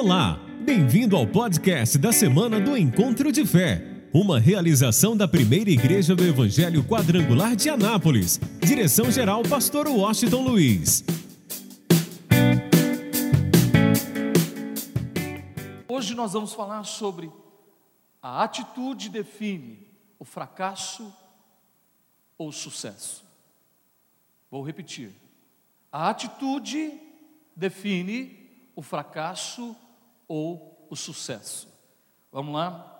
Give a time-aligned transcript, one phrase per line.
[0.00, 3.84] Olá, bem-vindo ao podcast da semana do Encontro de Fé,
[4.14, 8.38] uma realização da primeira igreja do Evangelho Quadrangular de Anápolis.
[8.64, 11.04] Direção-geral, Pastor Washington Luiz.
[15.88, 17.28] Hoje nós vamos falar sobre
[18.22, 19.84] a atitude define
[20.16, 21.12] o fracasso
[22.38, 23.24] ou o sucesso.
[24.48, 25.10] Vou repetir.
[25.90, 26.92] A atitude
[27.56, 29.87] define o fracasso ou
[30.28, 31.68] o sucesso.
[32.30, 32.94] Vamos lá?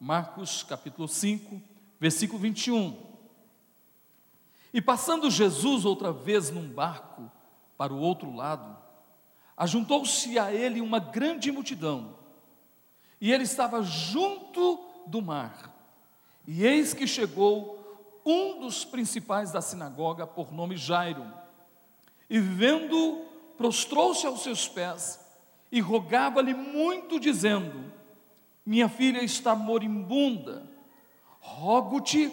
[0.00, 1.60] Marcos capítulo 5,
[1.98, 2.96] versículo 21.
[4.72, 7.30] E passando Jesus outra vez num barco
[7.76, 8.76] para o outro lado,
[9.56, 12.16] ajuntou-se a ele uma grande multidão,
[13.20, 15.74] e ele estava junto do mar.
[16.46, 17.76] E eis que chegou
[18.24, 21.26] um dos principais da sinagoga, por nome Jairo,
[22.30, 23.24] e vendo,
[23.56, 25.27] prostrou-se aos seus pés
[25.70, 27.92] e rogava-lhe muito, dizendo:
[28.64, 30.68] Minha filha está moribunda,
[31.40, 32.30] rogo-te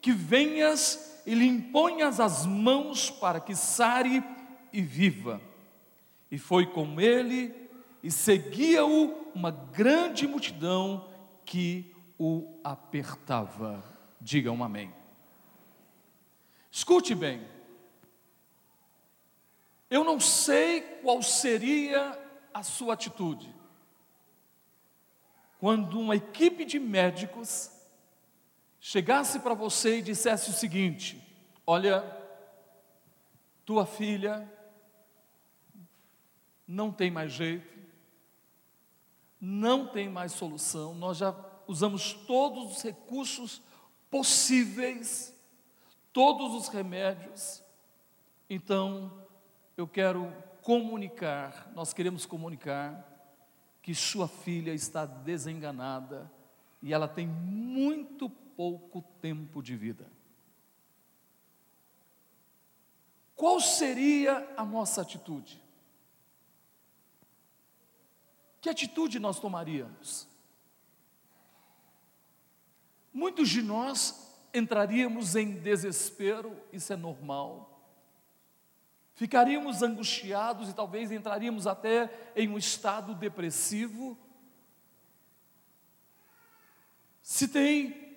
[0.00, 4.22] que venhas e lhe imponhas as mãos para que sare
[4.72, 5.40] e viva.
[6.30, 7.54] E foi com ele
[8.02, 11.08] e seguia-o uma grande multidão
[11.44, 13.82] que o apertava.
[14.20, 14.92] Diga um amém.
[16.70, 17.46] Escute bem.
[19.88, 22.25] Eu não sei qual seria
[22.58, 23.54] a sua atitude
[25.58, 27.70] quando uma equipe de médicos
[28.78, 31.22] chegasse para você e dissesse o seguinte:
[31.66, 32.04] Olha,
[33.64, 34.50] tua filha
[36.66, 37.78] não tem mais jeito,
[39.40, 41.34] não tem mais solução, nós já
[41.66, 43.62] usamos todos os recursos
[44.10, 45.36] possíveis
[46.16, 47.62] todos os remédios.
[48.48, 49.12] Então,
[49.76, 50.32] eu quero
[50.66, 53.06] comunicar, nós queremos comunicar
[53.80, 56.28] que sua filha está desenganada
[56.82, 60.10] e ela tem muito pouco tempo de vida.
[63.36, 65.62] Qual seria a nossa atitude?
[68.60, 70.26] Que atitude nós tomaríamos?
[73.14, 77.75] Muitos de nós entraríamos em desespero, isso é normal.
[79.16, 84.16] Ficaríamos angustiados e talvez entraríamos até em um estado depressivo.
[87.22, 88.14] Se tem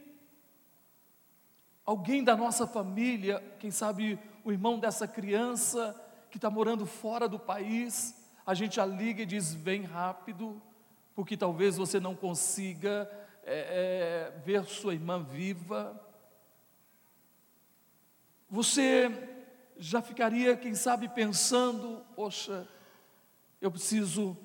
[1.85, 5.95] alguém da nossa família, quem sabe o irmão dessa criança
[6.29, 8.13] que está morando fora do país,
[8.45, 10.61] a gente já liga e diz: vem rápido,
[11.15, 13.09] porque talvez você não consiga
[13.45, 15.97] é, é, ver sua irmã viva.
[18.49, 19.37] Você
[19.79, 22.67] já ficaria, quem sabe, pensando: poxa,
[23.61, 24.37] eu preciso,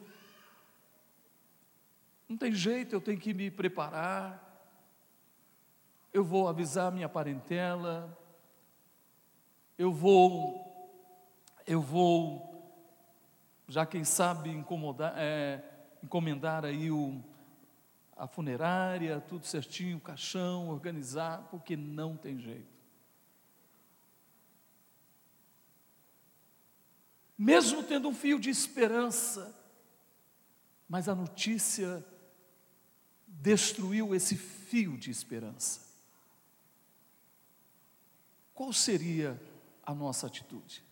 [2.28, 4.40] não tem jeito, eu tenho que me preparar,
[6.12, 8.16] eu vou avisar minha parentela,
[9.76, 10.64] eu vou,
[11.66, 12.72] eu vou,
[13.66, 15.62] já quem sabe, incomodar, é,
[16.00, 17.20] encomendar aí o,
[18.16, 22.73] a funerária, tudo certinho, o caixão, organizar, porque não tem jeito.
[27.44, 29.54] Mesmo tendo um fio de esperança,
[30.88, 32.02] mas a notícia
[33.26, 35.82] destruiu esse fio de esperança.
[38.54, 39.38] Qual seria
[39.82, 40.82] a nossa atitude?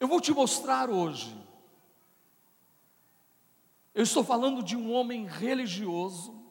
[0.00, 1.38] Eu vou te mostrar hoje.
[3.94, 6.42] Eu estou falando de um homem religioso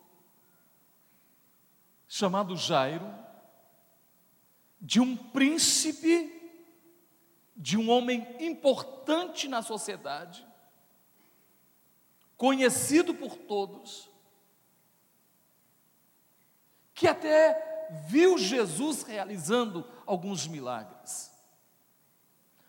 [2.07, 3.11] chamado Jairo,
[4.79, 6.42] de um príncipe
[7.55, 10.45] de um homem importante na sociedade,
[12.35, 14.09] conhecido por todos,
[16.93, 21.31] que até viu Jesus realizando alguns milagres,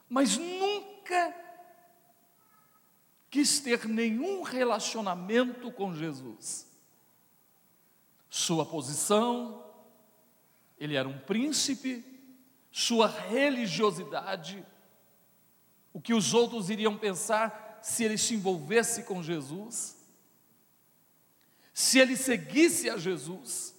[0.09, 1.35] mas nunca
[3.31, 6.70] quis ter nenhum relacionamento com Jesus.
[8.31, 9.64] Sua posição,
[10.79, 12.05] ele era um príncipe,
[12.70, 14.64] sua religiosidade,
[15.94, 19.96] o que os outros iriam pensar se ele se envolvesse com Jesus,
[21.73, 23.73] se ele seguisse a Jesus,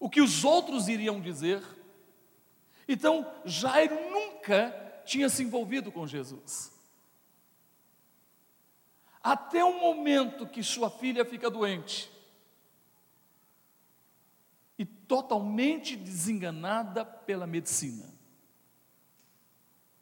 [0.00, 1.62] o que os outros iriam dizer.
[2.88, 6.72] Então, Jairo nunca tinha se envolvido com Jesus.
[9.22, 12.10] Até o momento que sua filha fica doente
[14.78, 18.15] e totalmente desenganada pela medicina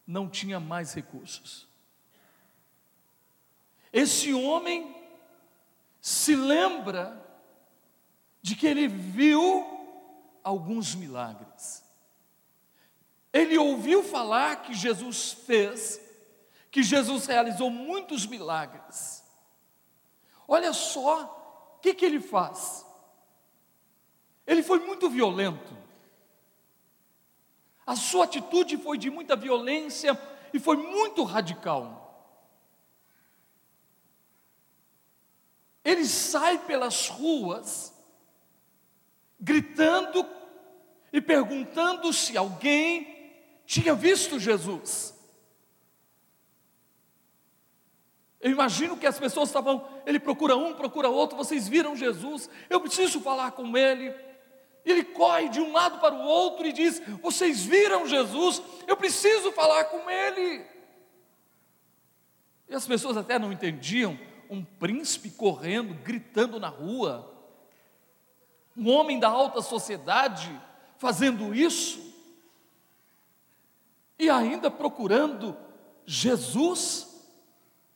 [0.06, 1.66] não tinha mais recursos.
[3.92, 4.94] Esse homem
[6.00, 7.22] se lembra
[8.42, 9.64] de que ele viu
[10.42, 11.82] alguns milagres.
[13.32, 16.00] Ele ouviu falar que Jesus fez,
[16.70, 19.24] que Jesus realizou muitos milagres.
[20.46, 22.84] Olha só o que, que ele faz.
[24.46, 25.83] Ele foi muito violento.
[27.86, 30.18] A sua atitude foi de muita violência
[30.52, 32.00] e foi muito radical.
[35.84, 37.92] Ele sai pelas ruas
[39.38, 40.26] gritando
[41.12, 43.32] e perguntando se alguém
[43.66, 45.14] tinha visto Jesus.
[48.40, 52.80] Eu imagino que as pessoas estavam, ele procura um, procura outro, vocês viram Jesus, eu
[52.80, 54.14] preciso falar com ele.
[54.84, 58.62] Ele corre de um lado para o outro e diz: Vocês viram Jesus?
[58.86, 60.64] Eu preciso falar com ele.
[62.68, 64.18] E as pessoas até não entendiam
[64.50, 67.30] um príncipe correndo, gritando na rua,
[68.76, 70.50] um homem da alta sociedade
[70.98, 72.12] fazendo isso,
[74.18, 75.56] e ainda procurando
[76.06, 77.24] Jesus,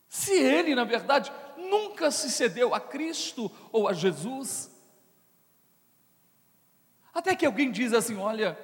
[0.08, 4.70] se ele, na verdade, nunca se cedeu a Cristo ou a Jesus.
[7.18, 8.56] Até que alguém diz assim: olha,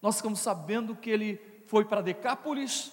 [0.00, 2.90] nós ficamos sabendo que ele foi para Decápolis,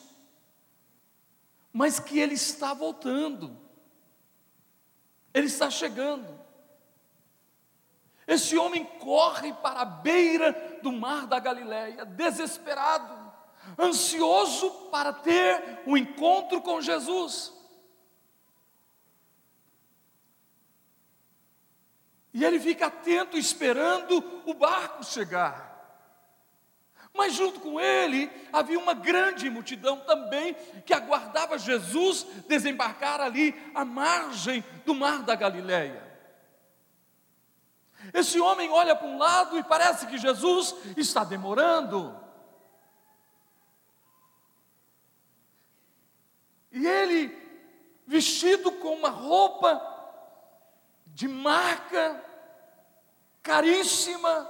[1.71, 3.55] mas que ele está voltando,
[5.33, 6.37] ele está chegando.
[8.27, 13.31] Esse homem corre para a beira do mar da Galileia, desesperado,
[13.79, 17.53] ansioso para ter um encontro com Jesus.
[22.33, 25.71] E ele fica atento, esperando o barco chegar.
[27.13, 33.85] Mas junto com ele havia uma grande multidão também que aguardava Jesus desembarcar ali à
[33.85, 36.11] margem do mar da Galileia.
[38.11, 42.19] Esse homem olha para um lado e parece que Jesus está demorando.
[46.71, 47.31] E ele,
[48.07, 49.92] vestido com uma roupa
[51.13, 52.23] de marca
[53.41, 54.49] caríssima,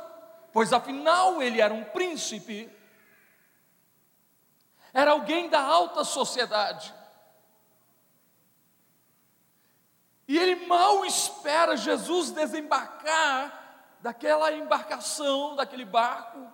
[0.52, 2.72] pois afinal ele era um príncipe,
[4.94, 6.94] era alguém da alta sociedade.
[10.28, 16.52] E ele mal espera Jesus desembarcar daquela embarcação, daquele barco.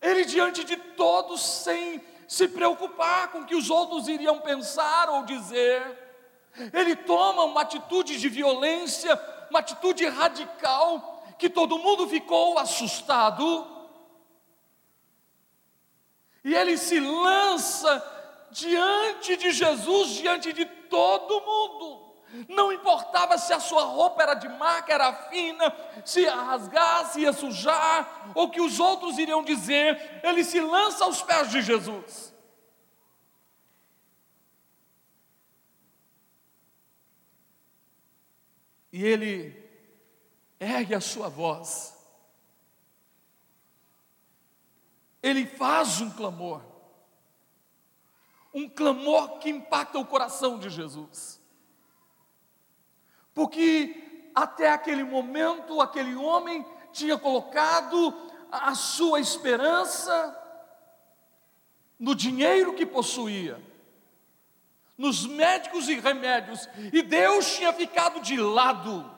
[0.00, 5.24] Ele diante de todos, sem se preocupar com o que os outros iriam pensar ou
[5.24, 6.05] dizer,
[6.72, 9.18] ele toma uma atitude de violência,
[9.50, 13.66] uma atitude radical, que todo mundo ficou assustado.
[16.44, 18.14] E ele se lança
[18.50, 22.06] diante de Jesus, diante de todo mundo.
[22.48, 25.74] Não importava se a sua roupa era de marca, era fina,
[26.04, 31.50] se rasgasse, ia sujar, ou que os outros iriam dizer, ele se lança aos pés
[31.50, 32.35] de Jesus.
[38.96, 39.54] E ele
[40.58, 41.94] ergue a sua voz,
[45.22, 46.62] ele faz um clamor,
[48.54, 51.38] um clamor que impacta o coração de Jesus,
[53.34, 58.14] porque até aquele momento, aquele homem tinha colocado
[58.50, 60.34] a sua esperança
[61.98, 63.62] no dinheiro que possuía,
[64.96, 69.14] nos médicos e remédios, e Deus tinha ficado de lado.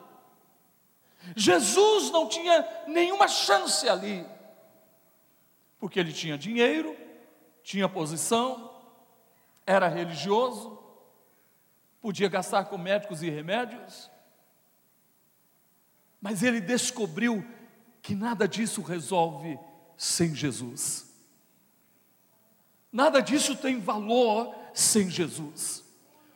[1.36, 4.26] Jesus não tinha nenhuma chance ali,
[5.78, 6.96] porque ele tinha dinheiro,
[7.62, 8.74] tinha posição,
[9.66, 10.82] era religioso,
[12.00, 14.10] podia gastar com médicos e remédios,
[16.20, 17.46] mas ele descobriu
[18.02, 19.58] que nada disso resolve
[19.96, 21.06] sem Jesus.
[22.90, 25.84] Nada disso tem valor sem Jesus.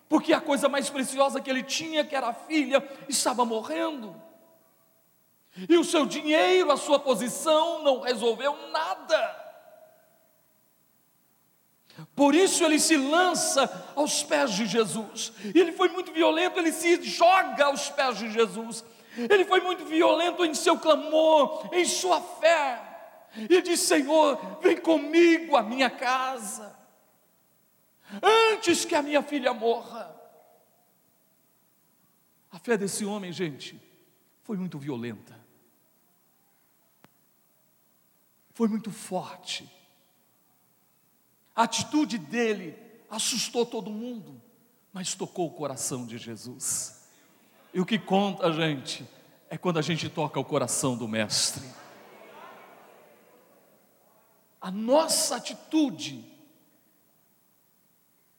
[0.08, 4.20] Porque a coisa mais preciosa que ele tinha, que era a filha, estava morrendo.
[5.68, 9.40] E o seu dinheiro, a sua posição não resolveu nada.
[12.16, 15.32] Por isso ele se lança aos pés de Jesus.
[15.54, 18.84] Ele foi muito violento, ele se joga aos pés de Jesus.
[19.16, 23.30] Ele foi muito violento em seu clamor, em sua fé.
[23.48, 26.81] E diz: Senhor, vem comigo à minha casa
[28.22, 30.14] antes que a minha filha morra.
[32.50, 33.80] A fé desse homem, gente,
[34.42, 35.38] foi muito violenta,
[38.52, 39.70] foi muito forte.
[41.54, 42.76] A atitude dele
[43.08, 44.40] assustou todo mundo,
[44.92, 47.08] mas tocou o coração de Jesus.
[47.72, 49.06] E o que conta, gente,
[49.48, 51.66] é quando a gente toca o coração do Mestre.
[54.60, 56.31] A nossa atitude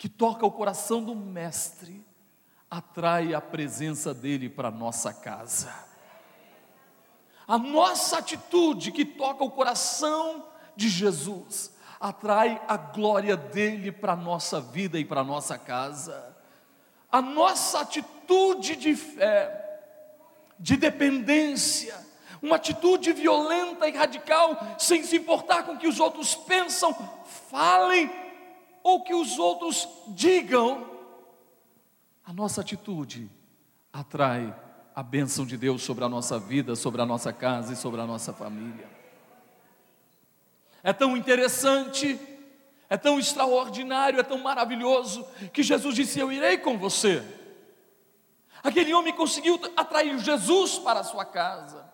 [0.03, 2.05] que toca o coração do Mestre
[2.69, 5.73] atrai a presença dele para nossa casa.
[7.47, 10.45] A nossa atitude que toca o coração
[10.75, 16.35] de Jesus atrai a glória dele para a nossa vida e para a nossa casa.
[17.09, 19.79] A nossa atitude de fé,
[20.59, 21.95] de dependência,
[22.41, 26.93] uma atitude violenta e radical, sem se importar com o que os outros pensam,
[27.49, 28.22] falem
[28.83, 30.85] ou que os outros digam,
[32.25, 33.31] a nossa atitude
[33.91, 34.53] atrai
[34.95, 38.05] a bênção de Deus sobre a nossa vida, sobre a nossa casa e sobre a
[38.05, 38.87] nossa família.
[40.83, 42.19] É tão interessante,
[42.89, 47.23] é tão extraordinário, é tão maravilhoso, que Jesus disse: Eu irei com você.
[48.61, 51.91] Aquele homem conseguiu atrair Jesus para a sua casa.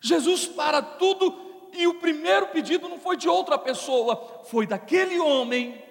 [0.00, 1.30] Jesus para tudo,
[1.76, 5.82] e o primeiro pedido não foi de outra pessoa, foi daquele homem.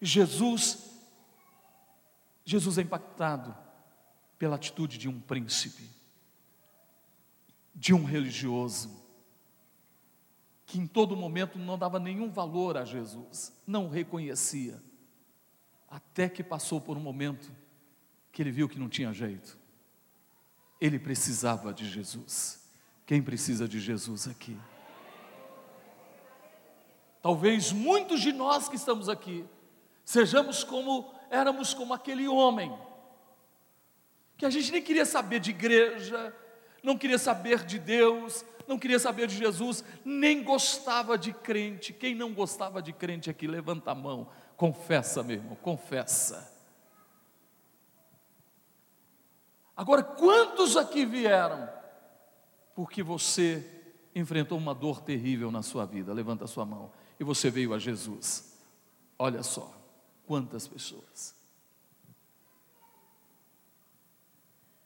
[0.00, 0.92] Jesus
[2.44, 3.56] Jesus é impactado
[4.38, 5.88] pela atitude de um príncipe,
[7.74, 8.90] de um religioso,
[10.66, 14.82] que em todo momento não dava nenhum valor a Jesus, não o reconhecia,
[15.88, 17.52] até que passou por um momento
[18.32, 19.58] que ele viu que não tinha jeito.
[20.80, 22.66] Ele precisava de Jesus.
[23.06, 24.58] Quem precisa de Jesus aqui?
[27.22, 29.46] Talvez muitos de nós que estamos aqui
[30.04, 32.76] sejamos como éramos como aquele homem,
[34.36, 36.36] que a gente nem queria saber de igreja,
[36.82, 41.92] não queria saber de Deus, não queria saber de Jesus, nem gostava de crente.
[41.92, 46.52] Quem não gostava de crente aqui, levanta a mão, confessa, meu irmão, confessa.
[49.76, 51.68] Agora, quantos aqui vieram
[52.74, 53.64] porque você
[54.14, 56.12] enfrentou uma dor terrível na sua vida?
[56.12, 56.90] Levanta a sua mão.
[57.22, 58.52] E você veio a Jesus.
[59.16, 59.72] Olha só.
[60.26, 61.36] Quantas pessoas?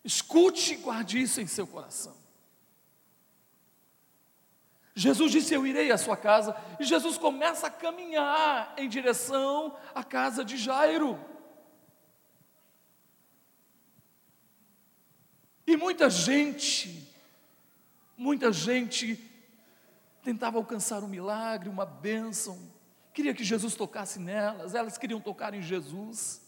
[0.05, 2.15] Escute e guarde isso em seu coração.
[4.95, 10.05] Jesus disse: Eu irei à sua casa, e Jesus começa a caminhar em direção à
[10.05, 11.19] casa de Jairo.
[15.67, 17.11] E muita gente,
[18.15, 19.26] muita gente
[20.27, 22.59] tentava alcançar um milagre, uma bênção,
[23.15, 26.45] queria que Jesus tocasse nelas, elas queriam tocar em Jesus.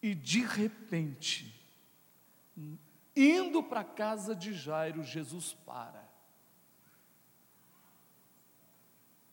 [0.00, 1.60] E de repente,
[3.16, 6.08] indo para a casa de Jairo, Jesus para.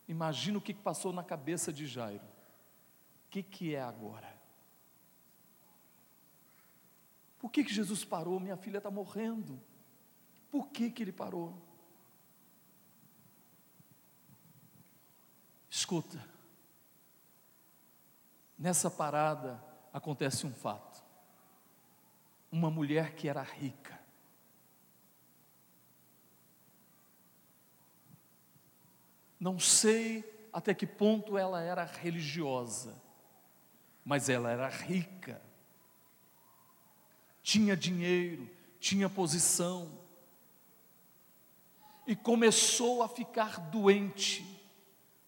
[0.08, 2.26] Imagina o que passou na cabeça de Jairo.
[3.28, 4.35] O que, que é agora?
[7.46, 8.40] Por que, que Jesus parou?
[8.40, 9.62] Minha filha está morrendo.
[10.50, 11.56] Por que, que ele parou?
[15.70, 16.28] Escuta,
[18.58, 21.04] nessa parada acontece um fato.
[22.52, 24.04] Uma mulher que era rica,
[29.40, 33.00] não sei até que ponto ela era religiosa,
[34.04, 35.45] mas ela era rica,
[37.46, 38.50] tinha dinheiro,
[38.80, 39.88] tinha posição,
[42.08, 44.44] e começou a ficar doente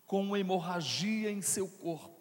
[0.08, 2.18] com uma hemorragia em seu corpo.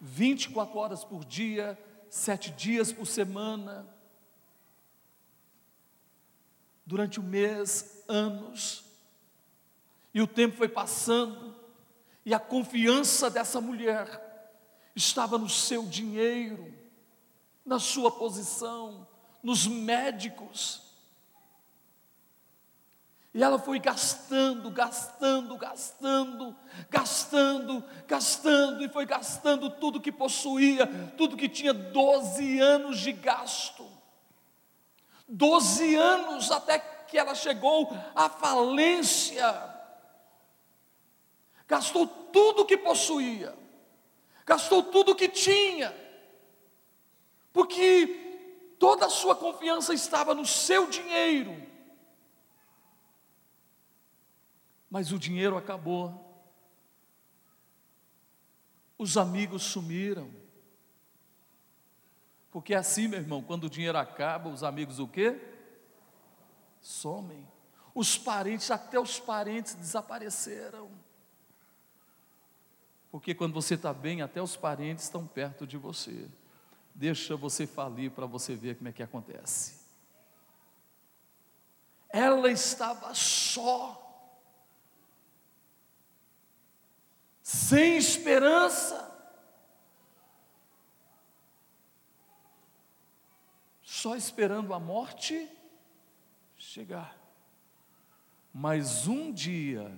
[0.00, 1.76] 24 horas por dia,
[2.08, 3.84] sete dias por semana,
[6.86, 8.84] durante o mês, anos,
[10.14, 11.52] e o tempo foi passando,
[12.24, 14.29] e a confiança dessa mulher
[14.94, 16.74] estava no seu dinheiro,
[17.64, 19.06] na sua posição,
[19.42, 20.90] nos médicos,
[23.32, 26.56] e ela foi gastando, gastando, gastando,
[26.88, 33.86] gastando, gastando, e foi gastando tudo que possuía, tudo que tinha 12 anos de gasto.
[35.28, 39.46] 12 anos até que ela chegou à falência.
[41.68, 43.56] Gastou tudo que possuía,
[44.50, 45.94] gastou tudo que tinha,
[47.52, 51.70] porque toda a sua confiança estava no seu dinheiro
[54.90, 56.26] mas o dinheiro acabou.
[58.98, 60.28] Os amigos sumiram.
[62.50, 65.40] Porque é assim, meu irmão, quando o dinheiro acaba, os amigos o quê?
[66.80, 67.46] Somem.
[67.94, 70.90] os parentes, até os parentes desapareceram.
[73.10, 76.28] Porque quando você está bem, até os parentes estão perto de você.
[76.94, 79.80] Deixa você falir para você ver como é que acontece.
[82.08, 83.96] Ela estava só,
[87.42, 89.08] sem esperança,
[93.82, 95.48] só esperando a morte
[96.56, 97.16] chegar.
[98.52, 99.90] Mas um dia,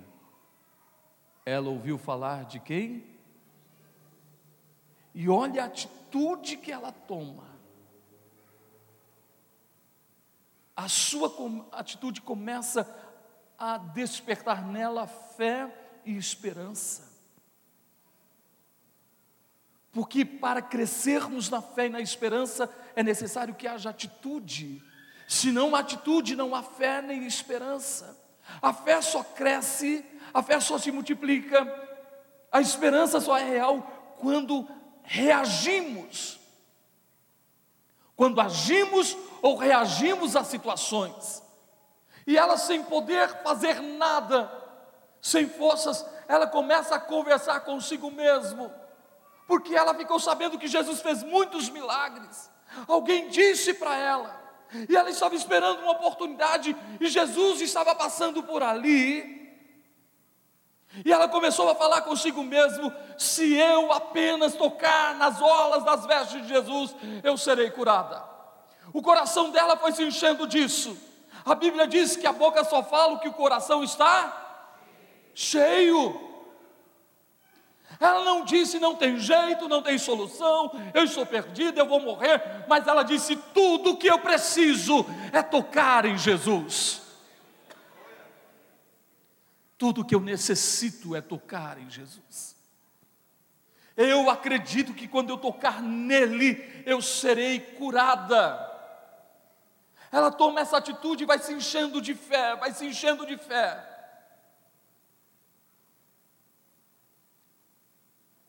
[1.45, 3.05] ela ouviu falar de quem?
[5.13, 7.53] E olha a atitude que ela toma.
[10.75, 11.31] A sua
[11.71, 12.87] atitude começa
[13.57, 15.71] a despertar nela fé
[16.03, 17.13] e esperança.
[19.91, 24.83] Porque para crescermos na fé e na esperança é necessário que haja atitude.
[25.27, 28.22] Se não há atitude, não há fé nem esperança.
[28.61, 31.65] A fé só cresce, a fé só se multiplica,
[32.51, 33.81] a esperança só é real
[34.19, 34.67] quando
[35.03, 36.39] reagimos.
[38.15, 41.43] Quando agimos ou reagimos a situações.
[42.25, 44.51] E ela, sem poder fazer nada,
[45.21, 48.71] sem forças, ela começa a conversar consigo mesmo,
[49.47, 52.49] porque ela ficou sabendo que Jesus fez muitos milagres.
[52.87, 54.42] Alguém disse para ela,
[54.89, 59.41] e ela estava esperando uma oportunidade, e Jesus estava passando por ali.
[61.05, 66.41] E ela começou a falar consigo mesmo: se eu apenas tocar nas olas das vestes
[66.41, 68.23] de Jesus, eu serei curada.
[68.91, 70.95] O coração dela foi se enchendo disso.
[71.45, 74.71] A Bíblia diz que a boca só fala o que o coração está
[75.33, 76.32] cheio.
[78.03, 82.65] Ela não disse não tem jeito, não tem solução, eu estou perdida, eu vou morrer,
[82.67, 87.01] mas ela disse tudo o que eu preciso é tocar em Jesus.
[89.77, 92.57] Tudo o que eu necessito é tocar em Jesus.
[93.95, 98.69] Eu acredito que quando eu tocar nele, eu serei curada.
[100.11, 103.92] Ela toma essa atitude e vai se enchendo de fé, vai se enchendo de fé.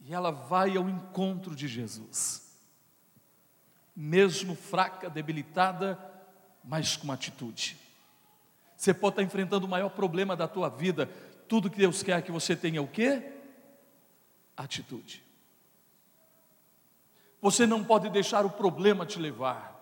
[0.07, 2.43] E ela vai ao encontro de Jesus,
[3.97, 5.99] mesmo fraca, debilitada,
[6.62, 7.77] mas com atitude.
[8.77, 11.07] Você pode estar enfrentando o maior problema da tua vida.
[11.49, 13.33] Tudo que Deus quer que você tenha o quê?
[14.55, 15.23] Atitude.
[17.40, 19.73] Você não pode deixar o problema te levar.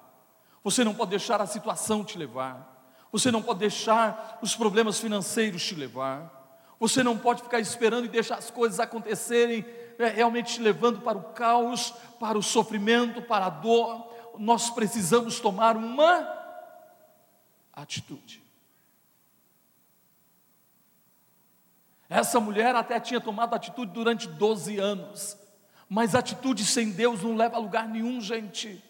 [0.63, 2.69] Você não pode deixar a situação te levar.
[3.11, 6.41] Você não pode deixar os problemas financeiros te levar.
[6.79, 9.65] Você não pode ficar esperando e deixar as coisas acontecerem,
[10.03, 14.13] é, realmente te levando para o caos, para o sofrimento, para a dor.
[14.39, 16.29] Nós precisamos tomar uma
[17.73, 18.43] atitude.
[22.09, 25.37] Essa mulher até tinha tomado atitude durante 12 anos,
[25.89, 28.83] mas atitude sem Deus não leva a lugar nenhum, gente.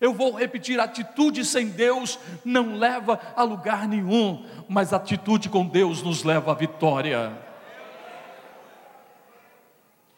[0.00, 6.02] Eu vou repetir: atitude sem Deus não leva a lugar nenhum, mas atitude com Deus
[6.02, 7.51] nos leva à vitória.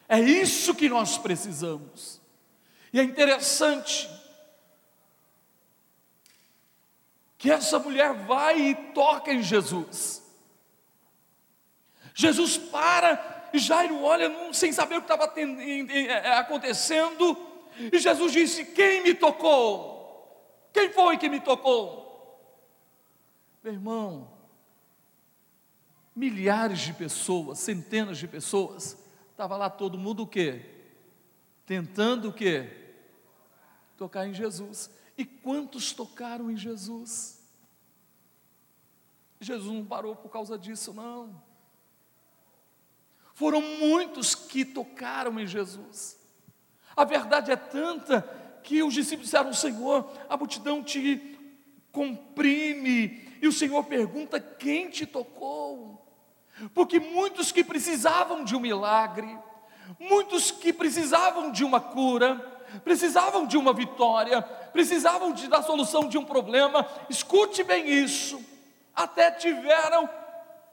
[0.07, 2.21] É isso que nós precisamos.
[2.93, 4.09] E é interessante
[7.37, 10.23] que essa mulher vai e toca em Jesus.
[12.13, 17.37] Jesus para e Jairo olha sem saber o que estava é, acontecendo.
[17.91, 19.95] E Jesus disse: Quem me tocou?
[20.73, 22.05] Quem foi que me tocou?
[23.63, 24.29] Meu irmão,
[26.15, 28.97] milhares de pessoas, centenas de pessoas,
[29.35, 30.61] estava lá todo mundo o quê?
[31.65, 32.69] Tentando o quê?
[33.97, 34.89] Tocar em Jesus.
[35.17, 37.43] E quantos tocaram em Jesus?
[39.41, 41.43] Jesus não parou por causa disso, não.
[43.33, 46.17] Foram muitos que tocaram em Jesus.
[46.95, 48.21] A verdade é tanta
[48.63, 51.37] que os discípulos disseram: Senhor, a multidão te
[51.91, 53.37] comprime.
[53.41, 56.04] E o Senhor pergunta: quem te tocou?
[56.73, 59.37] Porque muitos que precisavam de um milagre,
[59.99, 62.35] muitos que precisavam de uma cura,
[62.83, 68.43] precisavam de uma vitória, precisavam de, da solução de um problema, escute bem isso,
[68.95, 70.09] até tiveram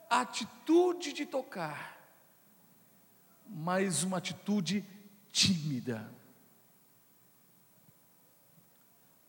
[0.08, 1.92] a atitude de tocar
[3.54, 4.84] mas uma atitude
[5.30, 6.10] tímida.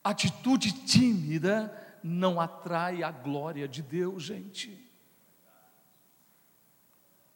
[0.03, 4.82] Atitude tímida não atrai a glória de Deus, gente.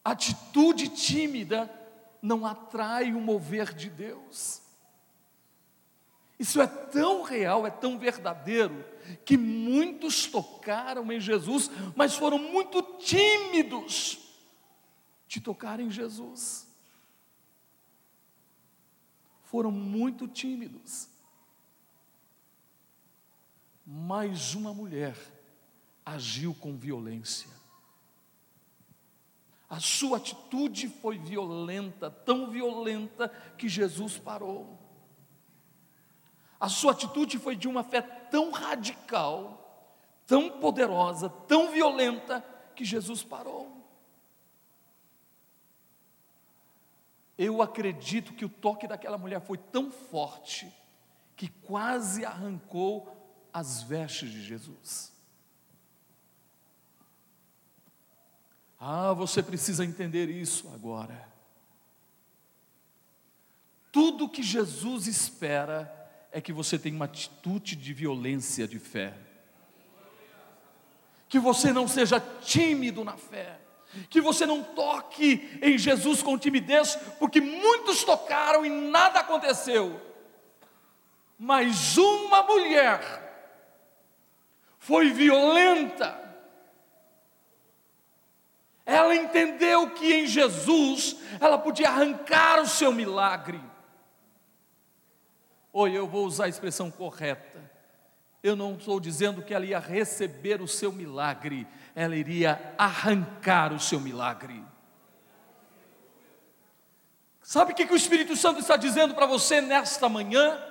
[0.08, 1.70] Atitude tímida
[2.22, 4.62] não atrai o mover de Deus.
[6.40, 8.86] Isso é tão real, é tão verdadeiro,
[9.26, 14.18] que muitos tocaram em Jesus, mas foram muito tímidos
[15.28, 16.66] de tocar em Jesus.
[19.44, 21.10] Foram muito tímidos.
[23.86, 25.18] Mas uma mulher
[26.06, 27.57] agiu com violência.
[29.70, 34.80] A sua atitude foi violenta, tão violenta que Jesus parou.
[36.60, 39.94] A sua atitude foi de uma fé tão radical,
[40.26, 42.44] tão poderosa, tão violenta,
[42.78, 43.76] que Jesus parou.
[47.38, 50.72] Eu acredito que o toque daquela mulher foi tão forte
[51.36, 53.16] que quase arrancou
[53.52, 55.12] as vestes de Jesus.
[58.80, 61.28] Ah, você precisa entender isso agora.
[63.92, 65.94] Tudo que Jesus espera
[66.32, 69.14] é que você tenha uma atitude de violência de fé.
[71.28, 73.60] Que você não seja tímido na fé.
[74.10, 80.00] Que você não toque em Jesus com timidez, porque muitos tocaram e nada aconteceu.
[81.40, 83.00] Mas uma mulher
[84.78, 86.27] foi violenta.
[88.88, 93.62] Ela entendeu que em Jesus ela podia arrancar o seu milagre.
[95.74, 97.70] Oi, eu vou usar a expressão correta.
[98.42, 103.80] Eu não estou dizendo que ela ia receber o seu milagre, ela iria arrancar o
[103.80, 104.64] seu milagre.
[107.42, 110.64] Sabe o que, que o Espírito Santo está dizendo para você nesta manhã?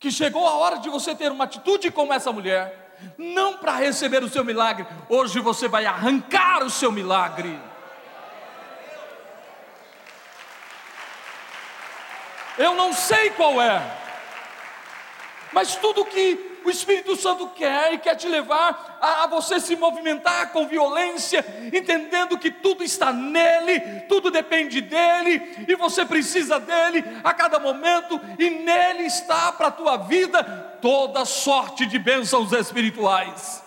[0.00, 2.85] Que chegou a hora de você ter uma atitude como essa mulher,
[3.16, 7.58] não para receber o seu milagre, hoje você vai arrancar o seu milagre.
[12.58, 13.82] Eu não sei qual é,
[15.52, 19.76] mas tudo que o Espírito Santo quer e quer te levar a, a, você se
[19.76, 27.04] movimentar com violência, entendendo que tudo está nele, tudo depende dele e você precisa dele
[27.22, 30.42] a cada momento, e nele está para a tua vida
[30.82, 33.65] toda sorte de bênçãos espirituais.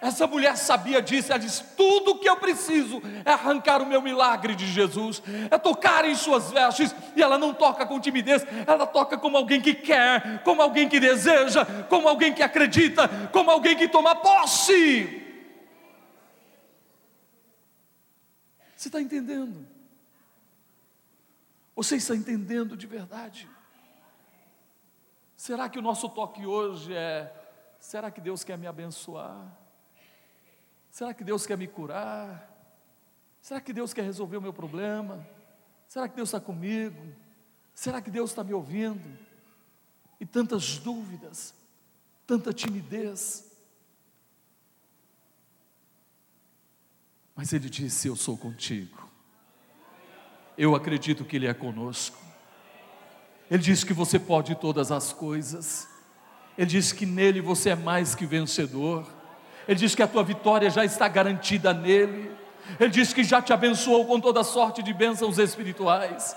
[0.00, 4.02] Essa mulher sabia disso, ela disse: tudo o que eu preciso é arrancar o meu
[4.02, 8.86] milagre de Jesus, é tocar em suas vestes, e ela não toca com timidez, ela
[8.86, 13.76] toca como alguém que quer, como alguém que deseja, como alguém que acredita, como alguém
[13.76, 15.22] que toma posse.
[18.76, 19.66] Você está entendendo?
[21.74, 23.48] Você está entendendo de verdade?
[25.36, 27.32] Será que o nosso toque hoje é:
[27.78, 29.46] será que Deus quer me abençoar?
[30.96, 32.50] Será que Deus quer me curar?
[33.42, 35.28] Será que Deus quer resolver o meu problema?
[35.86, 37.14] Será que Deus está comigo?
[37.74, 39.06] Será que Deus está me ouvindo?
[40.18, 41.52] E tantas dúvidas,
[42.26, 43.44] tanta timidez.
[47.34, 49.06] Mas Ele disse: Eu sou contigo.
[50.56, 52.16] Eu acredito que Ele é conosco.
[53.50, 55.86] Ele disse que você pode todas as coisas.
[56.56, 59.15] Ele disse que nele você é mais que vencedor.
[59.68, 62.30] Ele diz que a tua vitória já está garantida nele.
[62.78, 66.36] Ele diz que já te abençoou com toda sorte de bênçãos espirituais.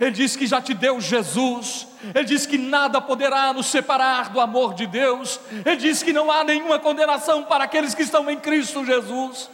[0.00, 1.86] Ele diz que já te deu Jesus.
[2.14, 5.38] Ele diz que nada poderá nos separar do amor de Deus.
[5.64, 9.50] Ele diz que não há nenhuma condenação para aqueles que estão em Cristo Jesus.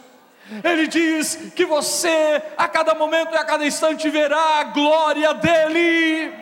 [0.63, 6.33] Ele diz que você, a cada momento e a cada instante, verá a glória dEle.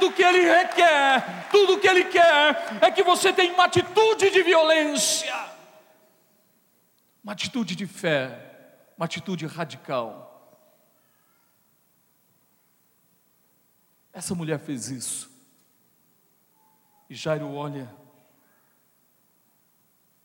[0.00, 4.42] Tudo que Ele requer, tudo que Ele quer é que você tenha uma atitude de
[4.42, 5.34] violência,
[7.22, 10.26] uma atitude de fé, uma atitude radical.
[14.10, 15.30] Essa mulher fez isso.
[17.10, 17.94] E Jairo olha,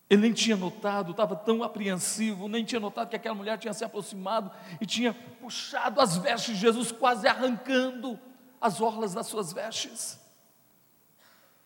[0.10, 3.84] ele nem tinha notado, estava tão apreensivo, nem tinha notado que aquela mulher tinha se
[3.84, 8.18] aproximado e tinha puxado as vestes de Jesus, quase arrancando
[8.60, 10.20] as orlas das suas vestes.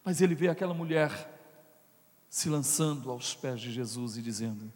[0.03, 1.11] Mas ele vê aquela mulher
[2.29, 4.71] se lançando aos pés de Jesus e dizendo: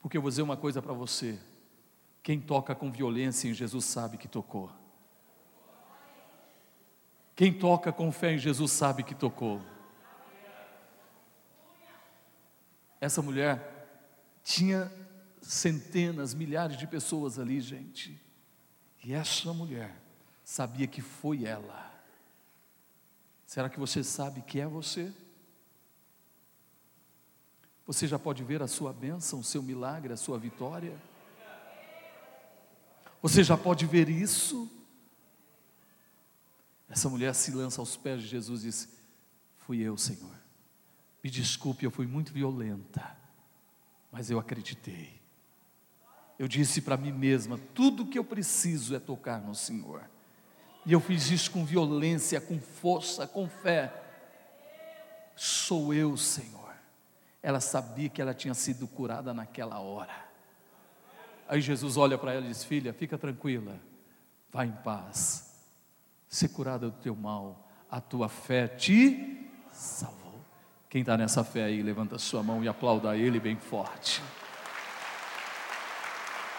[0.00, 1.38] Porque eu vou dizer uma coisa para você:
[2.22, 4.70] quem toca com violência em Jesus sabe que tocou.
[7.36, 9.60] Quem toca com fé em Jesus sabe que tocou.
[13.00, 14.90] Essa mulher tinha
[15.42, 18.20] centenas, milhares de pessoas ali, gente.
[19.04, 20.03] E essa mulher
[20.44, 21.92] sabia que foi ela.
[23.46, 25.12] Será que você sabe que é você?
[27.86, 30.96] Você já pode ver a sua bênção, o seu milagre, a sua vitória?
[33.20, 34.70] Você já pode ver isso?
[36.88, 38.88] Essa mulher se lança aos pés de Jesus e diz:
[39.56, 40.34] Fui eu, Senhor.
[41.22, 43.16] Me desculpe, eu fui muito violenta,
[44.12, 45.20] mas eu acreditei.
[46.38, 50.08] Eu disse para mim mesma: tudo que eu preciso é tocar no Senhor.
[50.86, 53.92] E eu fiz isso com violência, com força, com fé.
[55.34, 56.74] Sou eu, Senhor.
[57.42, 60.24] Ela sabia que ela tinha sido curada naquela hora.
[61.48, 63.78] Aí Jesus olha para ela e diz: Filha, fica tranquila,
[64.50, 65.54] vá em paz,
[66.28, 70.40] ser curada do teu mal, a tua fé te salvou.
[70.88, 74.22] Quem está nessa fé aí, levanta sua mão e aplauda Ele bem forte.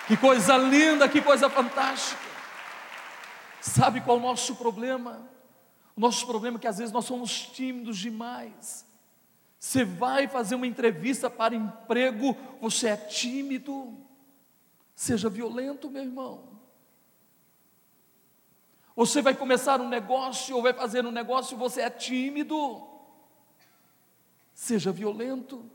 [0.08, 2.25] Que coisa linda, que coisa fantástica.
[3.66, 5.30] Sabe qual é o nosso problema?
[5.96, 8.86] O nosso problema é que às vezes nós somos tímidos demais.
[9.60, 13.98] Você vai fazer uma entrevista para emprego, você é tímido.
[14.94, 16.60] Seja violento, meu irmão.
[18.96, 22.96] Você vai começar um negócio ou vai fazer um negócio, você é tímido
[24.56, 25.70] seja violento.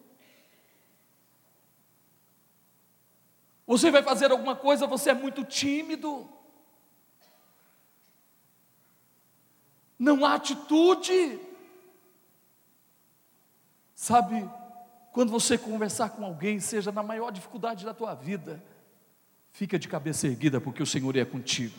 [3.66, 6.29] Você vai fazer alguma coisa, você é muito tímido.
[10.00, 11.38] Não há atitude.
[13.94, 14.48] Sabe,
[15.12, 18.64] quando você conversar com alguém, seja na maior dificuldade da tua vida,
[19.52, 21.78] fica de cabeça erguida, porque o Senhor é contigo.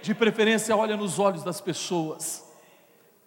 [0.00, 2.42] De preferência, olha nos olhos das pessoas.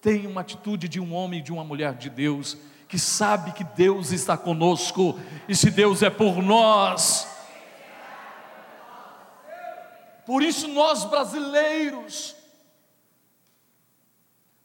[0.01, 3.63] Tenha uma atitude de um homem e de uma mulher de Deus que sabe que
[3.63, 7.27] Deus está conosco e se Deus é por nós.
[10.25, 12.36] Por isso, nós brasileiros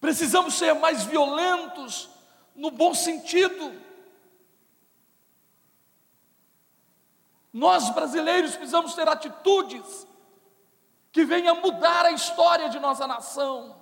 [0.02, 2.10] precisamos ser mais violentos,
[2.56, 3.80] no bom sentido.
[7.52, 10.04] Nós brasileiros precisamos ter atitudes
[11.12, 13.76] que venham mudar a história de nossa nação,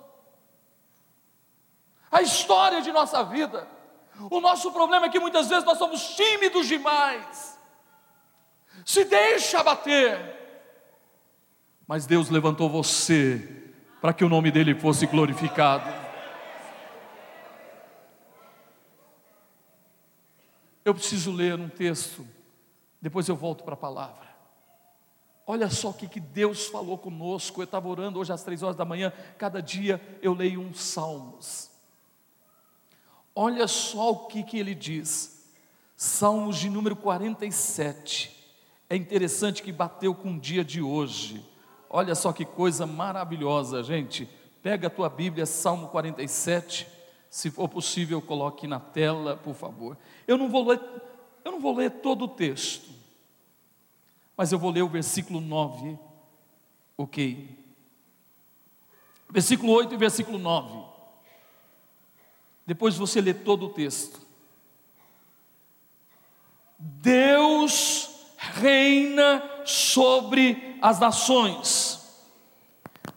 [2.11, 3.67] a história de nossa vida.
[4.29, 7.59] O nosso problema é que muitas vezes nós somos tímidos demais.
[8.85, 10.37] Se deixa bater.
[11.87, 16.00] Mas Deus levantou você para que o nome dele fosse glorificado.
[20.83, 22.27] Eu preciso ler um texto,
[23.01, 24.29] depois eu volto para a palavra.
[25.45, 27.61] Olha só o que, que Deus falou conosco.
[27.61, 29.11] Eu estava orando hoje às três horas da manhã.
[29.37, 31.69] Cada dia eu leio uns salmos.
[33.35, 35.41] Olha só o que, que ele diz,
[36.03, 38.35] Salmos de número 47.
[38.89, 41.47] É interessante que bateu com o dia de hoje.
[41.87, 44.27] Olha só que coisa maravilhosa, gente.
[44.63, 46.87] Pega a tua Bíblia, Salmo 47.
[47.31, 49.97] Se for possível, coloque na tela, por favor.
[50.27, 50.81] Eu não vou ler,
[51.45, 52.89] eu não vou ler todo o texto,
[54.35, 55.97] mas eu vou ler o versículo 9.
[56.97, 57.57] Ok.
[59.29, 60.83] Versículo 8 e versículo 9.
[62.67, 64.19] Depois você lê todo o texto.
[66.77, 72.01] Deus reina sobre as nações.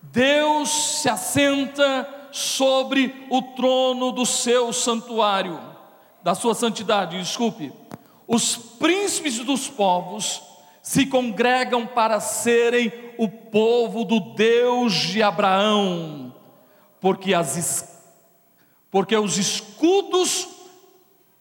[0.00, 5.60] Deus se assenta sobre o trono do seu santuário,
[6.20, 7.72] da sua santidade, desculpe.
[8.26, 10.42] Os príncipes dos povos
[10.82, 16.34] se congregam para serem o povo do Deus de Abraão,
[17.00, 17.94] porque as
[18.90, 20.48] porque os escudos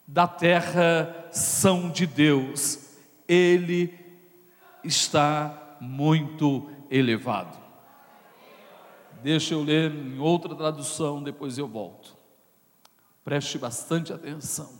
[0.08, 2.78] da terra são de Deus,
[3.28, 3.92] Ele
[4.84, 7.63] está muito elevado.
[9.24, 12.14] Deixa eu ler em outra tradução, depois eu volto.
[13.24, 14.78] Preste bastante atenção.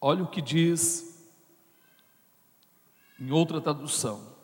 [0.00, 1.22] Olha o que diz
[3.18, 4.34] em outra tradução.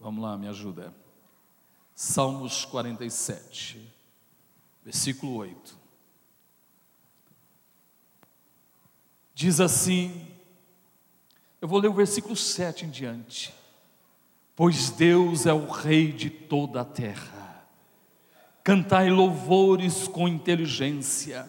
[0.00, 0.94] Vamos lá, me ajuda.
[1.94, 3.86] Salmos 47,
[4.82, 5.78] versículo 8.
[9.34, 10.34] Diz assim,
[11.60, 13.63] eu vou ler o versículo 7 em diante.
[14.56, 17.66] Pois Deus é o Rei de toda a terra,
[18.62, 21.48] cantai louvores com inteligência.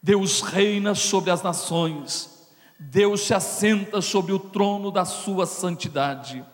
[0.00, 6.44] Deus reina sobre as nações, Deus se assenta sobre o trono da sua santidade.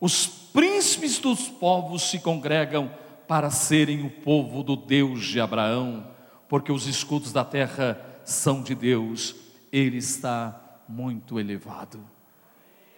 [0.00, 2.90] Os príncipes dos povos se congregam
[3.28, 6.10] para serem o povo do Deus de Abraão,
[6.48, 9.36] porque os escudos da terra são de Deus,
[9.70, 12.00] ele está muito elevado.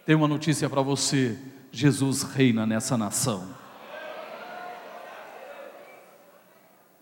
[0.07, 1.39] Tem uma notícia para você:
[1.73, 3.49] Jesus reina nessa nação.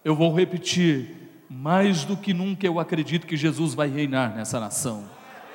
[0.05, 5.05] Eu vou repetir, mais do que nunca eu acredito que Jesus vai reinar nessa nação.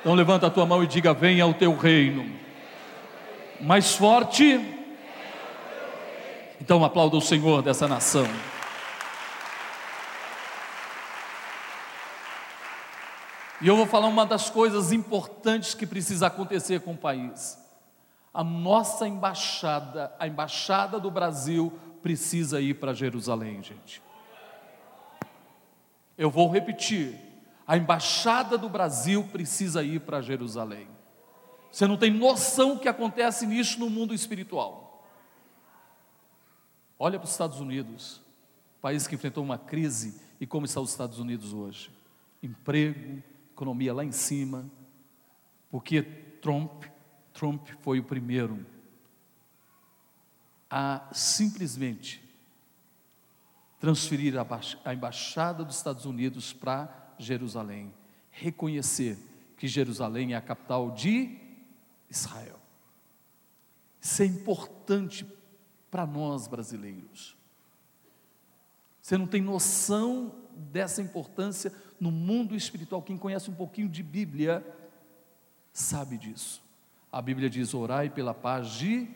[0.00, 2.30] Então levanta a tua mão e diga: Venha o teu reino.
[3.58, 4.60] Mais forte.
[6.60, 8.28] Então aplauda o Senhor dessa nação.
[13.62, 17.65] E eu vou falar uma das coisas importantes que precisa acontecer com o país.
[18.36, 21.72] A nossa embaixada, a embaixada do Brasil,
[22.02, 24.02] precisa ir para Jerusalém, gente.
[26.18, 27.18] Eu vou repetir:
[27.66, 30.86] a embaixada do Brasil precisa ir para Jerusalém.
[31.72, 35.02] Você não tem noção o que acontece nisso no mundo espiritual.
[36.98, 38.20] Olha para os Estados Unidos,
[38.82, 41.90] país que enfrentou uma crise, e como está os Estados Unidos hoje:
[42.42, 44.70] emprego, economia lá em cima,
[45.70, 46.84] porque Trump,
[47.36, 48.64] Trump foi o primeiro
[50.70, 52.22] a simplesmente
[53.78, 57.94] transferir a embaixada dos Estados Unidos para Jerusalém,
[58.30, 59.18] reconhecer
[59.56, 61.38] que Jerusalém é a capital de
[62.08, 62.58] Israel.
[64.00, 65.26] Isso é importante
[65.90, 67.36] para nós brasileiros.
[69.00, 70.34] Você não tem noção
[70.72, 73.02] dessa importância no mundo espiritual.
[73.02, 74.66] Quem conhece um pouquinho de Bíblia
[75.72, 76.65] sabe disso.
[77.16, 79.08] A Bíblia diz: orai pela paz de,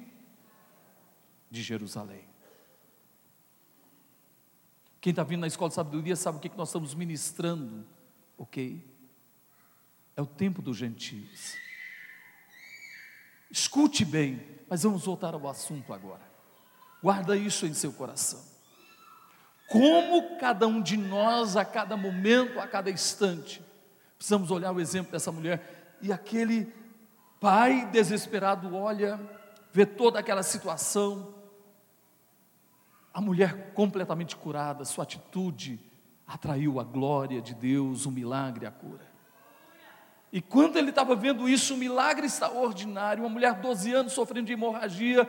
[1.50, 2.24] de Jerusalém.
[5.00, 7.86] Quem está vindo na escola de sabedoria sabe o que, que nós estamos ministrando,
[8.38, 8.82] ok?
[10.16, 11.56] É o tempo dos gentios.
[13.50, 16.22] Escute bem, mas vamos voltar ao assunto agora.
[17.02, 18.50] Guarda isso em seu coração
[19.70, 23.62] como cada um de nós, a cada momento, a cada instante,
[24.18, 26.79] precisamos olhar o exemplo dessa mulher e aquele
[27.40, 29.18] pai desesperado olha,
[29.72, 31.34] vê toda aquela situação,
[33.12, 35.80] a mulher completamente curada, sua atitude
[36.26, 39.10] atraiu a glória de Deus, o milagre, a cura.
[40.32, 44.46] E quando ele estava vendo isso, um milagre extraordinário, uma mulher de 12 anos sofrendo
[44.46, 45.28] de hemorragia,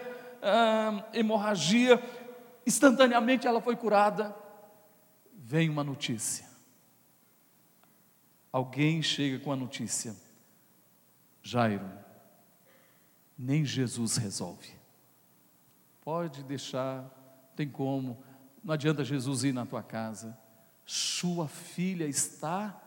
[1.11, 2.01] hemorragia,
[2.67, 4.35] instantaneamente ela foi curada.
[5.33, 6.45] Vem uma notícia.
[8.51, 10.15] Alguém chega com a notícia:
[11.41, 12.00] Jairo,
[13.41, 14.71] nem Jesus resolve.
[16.01, 17.09] Pode deixar,
[17.55, 18.23] tem como,
[18.63, 20.37] não adianta Jesus ir na tua casa.
[20.85, 22.79] Sua filha está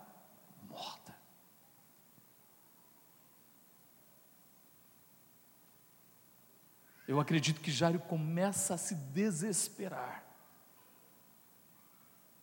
[0.68, 1.12] morta.
[7.08, 10.24] Eu acredito que Jairo começa a se desesperar.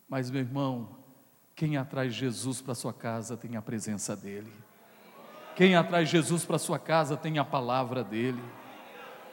[0.10, 0.98] Mas, meu irmão,
[1.56, 4.52] quem atrai Jesus para sua casa tem a presença dEle.
[5.56, 8.44] Quem atrai Jesus para sua casa tem a palavra dEle.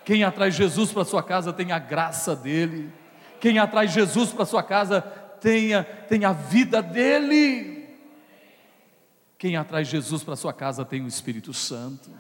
[0.05, 2.93] Quem atrai Jesus para sua casa tem a graça dEle.
[3.41, 7.79] Quem atrai Jesus para sua casa tem a, tem a vida dEle.
[9.37, 12.11] Quem atrai Jesus para sua casa tem o Espírito Santo.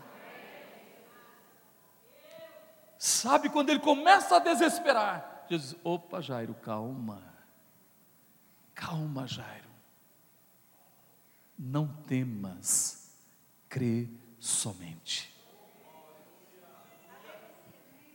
[2.97, 5.47] Sabe quando ele começa a desesperar?
[5.49, 7.23] Jesus, opa, Jairo, calma.
[8.75, 9.69] Calma, Jairo.
[11.59, 12.98] Não temas,
[13.79, 14.09] crê
[14.41, 15.33] somente.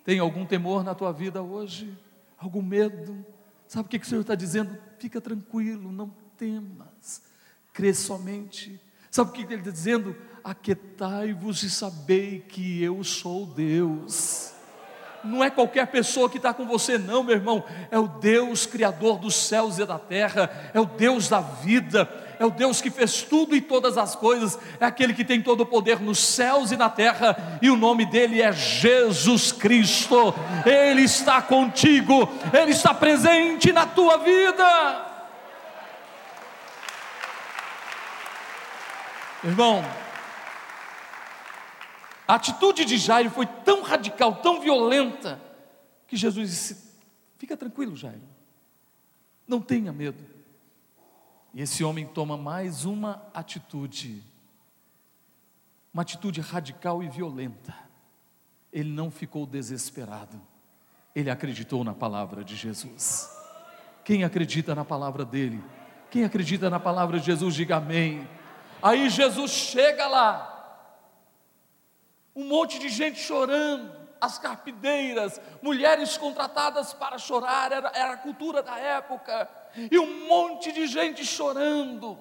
[0.03, 1.97] Tem algum temor na tua vida hoje?
[2.37, 3.25] Algum medo?
[3.65, 4.77] Sabe o que, que o Senhor está dizendo?
[4.99, 7.21] Fica tranquilo, não temas,
[7.71, 8.77] crê somente.
[9.09, 10.13] Sabe o que ele está dizendo?
[10.43, 14.53] Aquetai-vos e sabei que eu sou Deus
[15.23, 19.17] não é qualquer pessoa que está com você, não, meu irmão, é o Deus Criador
[19.17, 23.21] dos céus e da terra, é o Deus da vida, é o Deus que fez
[23.21, 26.77] tudo e todas as coisas, é aquele que tem todo o poder nos céus e
[26.77, 30.33] na terra, e o nome dele é Jesus Cristo,
[30.65, 35.11] Ele está contigo, Ele está presente na tua vida.
[39.43, 39.83] Irmão,
[42.27, 45.39] a atitude de Jairo foi tão radical, tão violenta,
[46.07, 46.77] que Jesus disse:
[47.37, 48.21] Fica tranquilo, Jairo,
[49.47, 50.32] não tenha medo.
[51.53, 54.23] E esse homem toma mais uma atitude,
[55.93, 57.75] uma atitude radical e violenta.
[58.71, 60.41] Ele não ficou desesperado,
[61.15, 63.29] ele acreditou na palavra de Jesus.
[64.03, 65.63] Quem acredita na palavra dele?
[66.09, 68.27] Quem acredita na palavra de Jesus, diga amém.
[68.81, 70.49] Aí Jesus chega lá,
[72.35, 78.63] um monte de gente chorando, as carpideiras, mulheres contratadas para chorar, era, era a cultura
[78.63, 79.49] da época,
[79.91, 82.17] e um monte de gente chorando.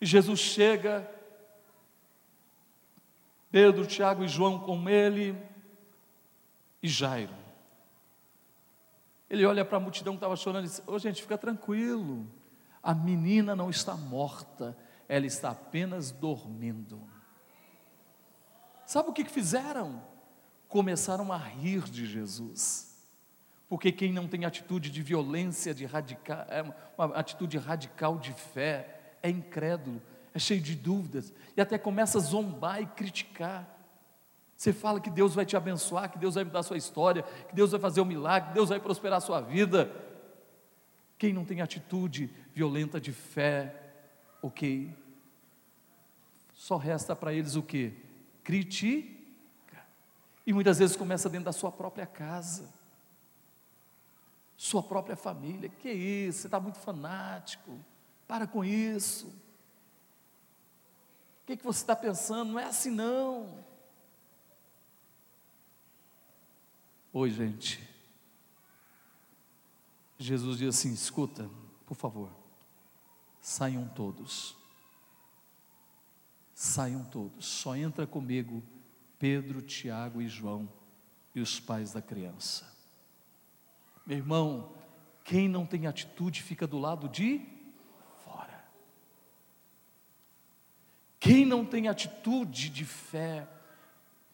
[0.00, 1.10] E Jesus chega,
[3.50, 5.36] Pedro, Tiago e João com ele,
[6.82, 7.34] e Jairo.
[9.28, 12.26] Ele olha para a multidão que estava chorando e diz: Ô oh, gente, fica tranquilo,
[12.82, 14.76] a menina não está morta,
[15.08, 17.00] ela está apenas dormindo.
[18.86, 20.02] Sabe o que fizeram?
[20.68, 22.93] Começaram a rir de Jesus.
[23.74, 26.62] Porque quem não tem atitude de violência, de radical, é
[26.96, 30.00] uma atitude radical de fé, é incrédulo,
[30.32, 33.68] é cheio de dúvidas, e até começa a zombar e criticar.
[34.56, 37.52] Você fala que Deus vai te abençoar, que Deus vai mudar a sua história, que
[37.52, 39.90] Deus vai fazer um milagre, que Deus vai prosperar a sua vida.
[41.18, 43.74] Quem não tem atitude violenta de fé,
[44.40, 44.96] ok.
[46.52, 47.92] Só resta para eles o que?
[48.44, 49.84] Critica.
[50.46, 52.72] E muitas vezes começa dentro da sua própria casa,
[54.56, 55.68] sua própria família.
[55.68, 56.40] Que isso?
[56.40, 57.78] Você está muito fanático.
[58.26, 59.26] Para com isso.
[61.42, 62.52] O que, que você está pensando?
[62.52, 63.64] Não é assim não.
[67.12, 67.80] Oi, gente.
[70.18, 71.48] Jesus diz assim: escuta,
[71.86, 72.30] por favor,
[73.40, 74.56] saiam todos.
[76.54, 77.44] Saiam todos.
[77.44, 78.62] Só entra comigo
[79.18, 80.68] Pedro, Tiago e João
[81.34, 82.73] e os pais da criança.
[84.06, 84.72] Meu irmão,
[85.24, 87.40] quem não tem atitude fica do lado de
[88.22, 88.64] fora.
[91.18, 93.48] Quem não tem atitude de fé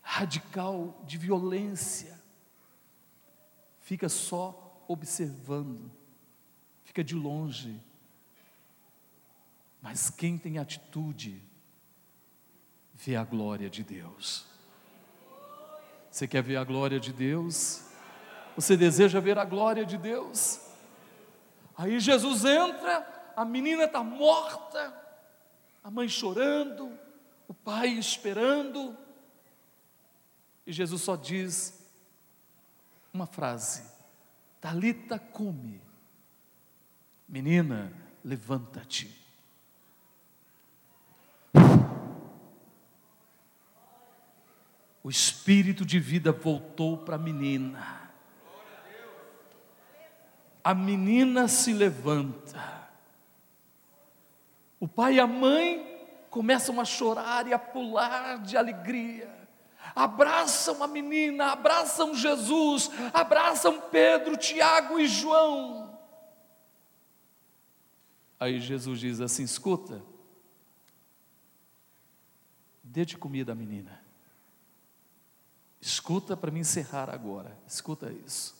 [0.03, 2.21] radical, de violência,
[3.79, 5.91] fica só observando,
[6.83, 7.81] fica de longe.
[9.81, 11.41] Mas quem tem atitude,
[12.93, 14.47] vê a glória de Deus.
[16.11, 17.89] Você quer ver a glória de Deus?
[18.61, 20.61] Você deseja ver a glória de Deus?
[21.75, 24.95] Aí Jesus entra, a menina está morta,
[25.83, 26.93] a mãe chorando,
[27.49, 28.95] o pai esperando,
[30.67, 31.83] e Jesus só diz
[33.15, 33.83] uma frase:
[34.61, 35.81] Talita come,
[37.27, 37.91] menina,
[38.23, 39.19] levanta-te.
[45.03, 47.99] o espírito de vida voltou para a menina.
[50.63, 52.89] A menina se levanta.
[54.79, 55.87] O pai e a mãe
[56.31, 59.31] começam a chorar e a pular de alegria.
[59.95, 65.99] Abraçam a menina, abraçam Jesus, abraçam Pedro, Tiago e João.
[68.39, 70.03] Aí Jesus diz assim: escuta,
[72.83, 74.01] dê de comida à menina.
[75.81, 78.60] Escuta para me encerrar agora, escuta isso.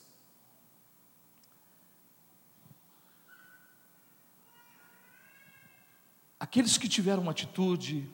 [6.51, 8.11] Aqueles que tiveram uma atitude,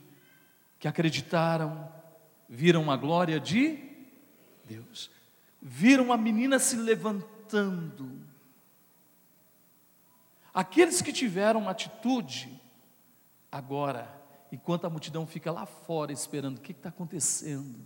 [0.77, 1.91] que acreditaram,
[2.47, 3.79] viram a glória de
[4.63, 5.09] Deus,
[5.59, 8.21] viram a menina se levantando.
[10.53, 12.61] Aqueles que tiveram atitude,
[13.51, 14.07] agora,
[14.51, 17.83] enquanto a multidão fica lá fora esperando, o que está acontecendo?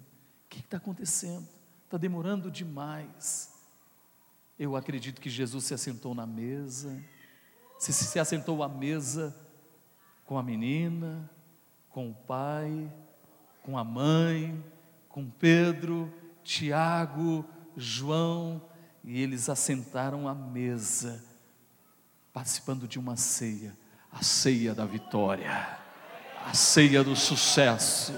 [0.49, 1.47] que está acontecendo?
[1.85, 3.53] Está demorando demais.
[4.59, 7.01] Eu acredito que Jesus se assentou na mesa,
[7.79, 9.33] se, se assentou à mesa
[10.31, 11.29] com a menina,
[11.89, 12.89] com o pai,
[13.63, 14.63] com a mãe,
[15.09, 16.09] com Pedro,
[16.41, 17.43] Tiago,
[17.75, 18.61] João,
[19.03, 21.21] e eles assentaram à mesa,
[22.31, 23.77] participando de uma ceia,
[24.09, 25.77] a ceia da vitória,
[26.45, 28.13] a ceia do sucesso,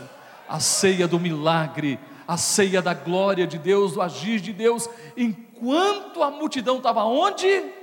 [0.47, 4.87] a ceia do milagre, a ceia da glória de Deus, do agir de Deus,
[5.17, 7.73] enquanto a multidão estava onde?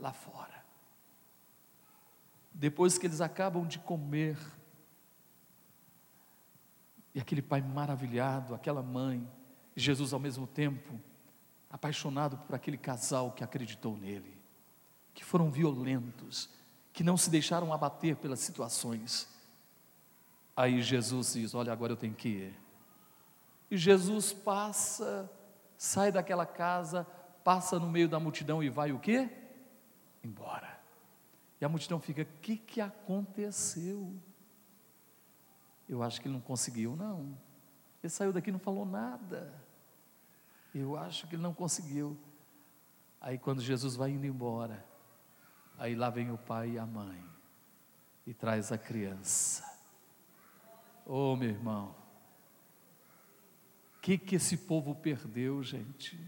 [0.00, 0.32] Lá fora.
[2.62, 4.38] Depois que eles acabam de comer,
[7.12, 9.28] e aquele pai maravilhado, aquela mãe,
[9.74, 11.00] Jesus ao mesmo tempo,
[11.68, 14.40] apaixonado por aquele casal que acreditou nele,
[15.12, 16.48] que foram violentos,
[16.92, 19.28] que não se deixaram abater pelas situações.
[20.54, 22.60] Aí Jesus diz: Olha, agora eu tenho que ir.
[23.72, 25.28] E Jesus passa,
[25.76, 27.04] sai daquela casa,
[27.42, 29.28] passa no meio da multidão e vai o quê?
[30.22, 30.71] Embora.
[31.62, 34.14] E a multidão fica: o que, que aconteceu?
[35.88, 37.38] Eu acho que ele não conseguiu, não.
[38.02, 39.54] Ele saiu daqui e não falou nada.
[40.74, 42.18] Eu acho que ele não conseguiu.
[43.20, 44.84] Aí quando Jesus vai indo embora,
[45.78, 47.24] aí lá vem o pai e a mãe
[48.26, 49.64] e traz a criança.
[51.06, 51.94] Oh, meu irmão,
[54.02, 56.20] que, que esse povo perdeu, gente?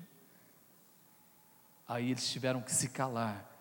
[1.89, 3.54] Aí eles tiveram que se calar,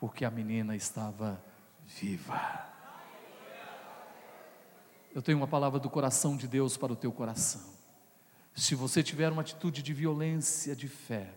[0.00, 1.38] porque a menina estava
[1.86, 2.68] viva.
[5.14, 7.60] Eu tenho uma palavra do coração de Deus para o teu coração.
[8.54, 11.34] Se você tiver uma atitude de violência, de fé,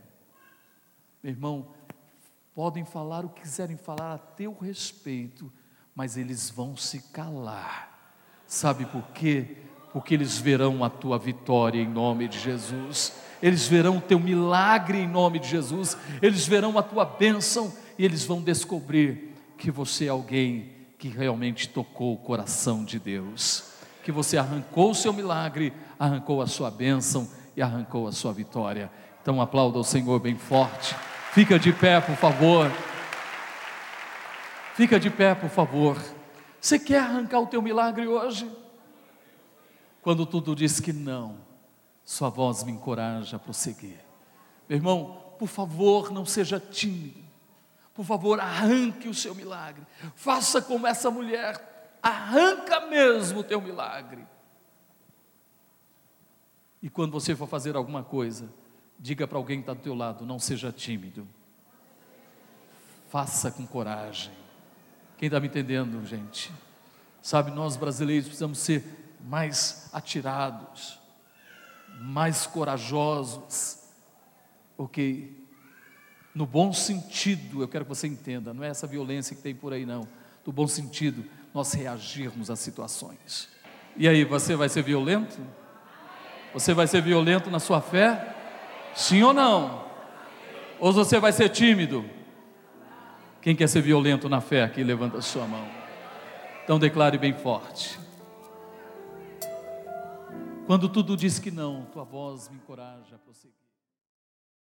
[1.21, 1.67] meu irmão,
[2.55, 5.51] podem falar o que quiserem falar a teu respeito,
[5.93, 8.15] mas eles vão se calar.
[8.47, 9.57] Sabe por quê?
[9.91, 14.99] Porque eles verão a tua vitória em nome de Jesus, eles verão o teu milagre
[14.99, 20.05] em nome de Jesus, eles verão a tua bênção e eles vão descobrir que você
[20.05, 23.71] é alguém que realmente tocou o coração de Deus,
[24.03, 28.91] que você arrancou o seu milagre, arrancou a sua bênção e arrancou a sua vitória.
[29.21, 30.95] Então aplauda o Senhor bem forte.
[31.31, 32.71] Fica de pé, por favor.
[34.75, 35.97] Fica de pé, por favor.
[36.59, 38.49] Você quer arrancar o teu milagre hoje?
[40.01, 41.37] Quando tudo diz que não,
[42.03, 43.99] sua voz me encoraja a prosseguir.
[44.67, 47.22] Meu irmão, por favor, não seja tímido.
[47.93, 49.85] Por favor, arranque o seu milagre.
[50.15, 54.25] Faça como essa mulher, arranca mesmo o teu milagre.
[56.81, 58.49] E quando você for fazer alguma coisa,
[58.99, 61.27] diga para alguém que está do teu lado, não seja tímido.
[63.09, 64.33] Faça com coragem.
[65.17, 66.51] Quem está me entendendo, gente?
[67.21, 68.83] Sabe, nós brasileiros precisamos ser
[69.21, 70.99] mais atirados,
[72.01, 73.79] mais corajosos,
[74.77, 75.42] ok?
[76.33, 79.71] No bom sentido, eu quero que você entenda, não é essa violência que tem por
[79.71, 80.07] aí, não.
[80.45, 81.23] No bom sentido,
[81.53, 83.47] nós reagirmos às situações.
[83.95, 85.39] E aí, você vai ser violento?
[86.53, 88.35] Você vai ser violento na sua fé?
[88.95, 89.85] Sim ou não?
[90.79, 92.03] Ou você vai ser tímido?
[93.41, 95.67] Quem quer ser violento na fé aqui, levanta a sua mão.
[96.63, 97.99] Então declare bem forte.
[100.65, 103.52] Quando tudo diz que não, tua voz me encoraja a prosseguir.